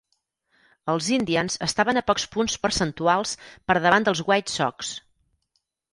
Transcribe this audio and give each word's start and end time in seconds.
Els 0.93 1.09
Indians 1.17 1.57
estaven 1.67 2.01
a 2.01 2.03
pocs 2.09 2.25
punts 2.37 2.57
percentuals 2.65 3.35
per 3.69 3.77
davant 3.87 4.09
dels 4.09 4.23
White 4.31 4.55
Sox. 4.57 4.91